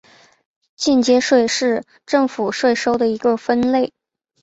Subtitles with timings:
[0.75, 3.93] 间接税是政府税收的一个分类。